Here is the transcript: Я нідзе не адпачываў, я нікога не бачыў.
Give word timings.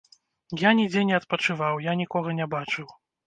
Я 0.61 0.71
нідзе 0.79 1.03
не 1.09 1.15
адпачываў, 1.19 1.83
я 1.91 1.95
нікога 2.01 2.35
не 2.39 2.49
бачыў. 2.57 2.87